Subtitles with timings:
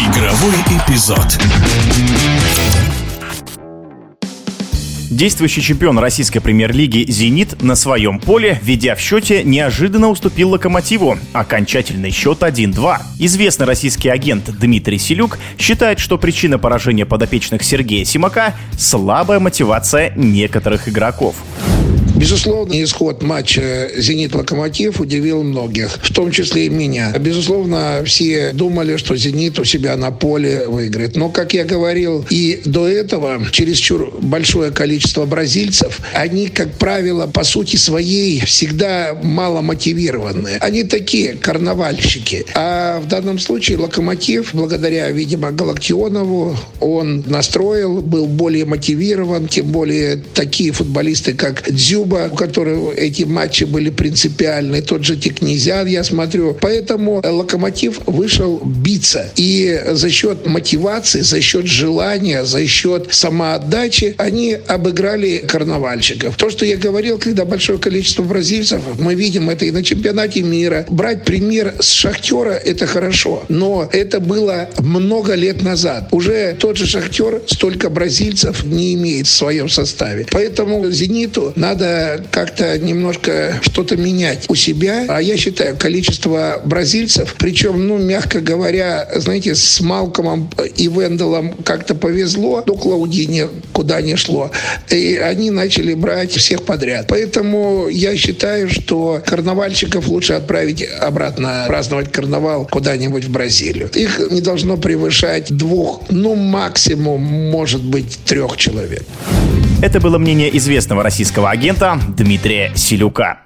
[0.00, 1.38] Игровой эпизод.
[5.10, 11.18] Действующий чемпион российской премьер-лиги «Зенит» на своем поле, ведя в счете, неожиданно уступил «Локомотиву».
[11.34, 12.96] Окончательный счет 1-2.
[13.18, 20.88] Известный российский агент Дмитрий Селюк считает, что причина поражения подопечных Сергея Симака– слабая мотивация некоторых
[20.88, 21.34] игроков.
[22.16, 27.12] Безусловно, исход матча «Зенит-Локомотив» удивил многих, в том числе и меня.
[27.18, 31.16] Безусловно, все думали, что «Зенит» у себя на поле выиграет.
[31.16, 37.44] Но, как я говорил и до этого, чересчур большое количество бразильцев, они, как правило, по
[37.44, 40.58] сути своей всегда мало мотивированные.
[40.58, 42.44] Они такие карнавальщики.
[42.54, 50.16] А в данном случае «Локомотив», благодаря, видимо, Галактионову, он настроил, был более мотивирован, тем более
[50.16, 56.02] такие футболисты, как Дзюб, клуба, у которого эти матчи были принципиальны, тот же Текнезян, я
[56.02, 56.56] смотрю.
[56.60, 59.30] Поэтому Локомотив вышел биться.
[59.36, 66.36] И за счет мотивации, за счет желания, за счет самоотдачи они обыграли карнавальщиков.
[66.36, 70.86] То, что я говорил, когда большое количество бразильцев, мы видим это и на чемпионате мира.
[70.88, 73.44] Брать пример с Шахтера– это хорошо.
[73.48, 76.08] Но это было много лет назад.
[76.12, 80.26] Уже тот же Шахтер столько бразильцев не имеет в своем составе.
[80.30, 81.52] Поэтому «Зениту»
[82.30, 85.04] как-то немножко что-то менять у себя.
[85.08, 91.94] А я считаю, количество бразильцев, причем, ну, мягко говоря, знаете, с Малкомом и Венделом как-то
[91.94, 94.50] повезло, до Клаудини куда не шло.
[94.90, 97.06] И они начали брать всех подряд.
[97.08, 103.90] Поэтому я считаю, что карнавальщиков лучше отправить обратно праздновать карнавал куда-нибудь в Бразилию.
[103.94, 109.04] Их не должно превышать двух, ну, максимум, может быть, трех человек.
[109.82, 113.40] Это было мнение известного российского агента Дмитрия Селюка.